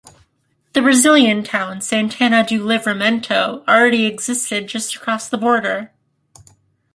The 0.73 0.81
Brazilian 0.81 1.43
town 1.43 1.79
Santana 1.81 2.43
do 2.43 2.65
Livramento 2.65 3.63
already 3.67 4.07
existed 4.07 4.65
just 4.67 4.95
across 4.95 5.29
the 5.29 5.37
border. 5.37 5.91